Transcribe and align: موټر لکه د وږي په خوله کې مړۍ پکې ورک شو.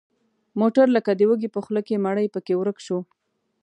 موټر 0.59 0.85
لکه 0.95 1.11
د 1.15 1.21
وږي 1.29 1.49
په 1.55 1.59
خوله 1.63 1.81
کې 1.87 2.03
مړۍ 2.05 2.27
پکې 2.33 2.53
ورک 2.57 2.77
شو. 2.85 2.99